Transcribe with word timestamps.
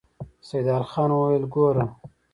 سيدال 0.47 0.83
خان 0.91 1.09
وويل: 1.13 1.43
ګوره! 1.53 1.85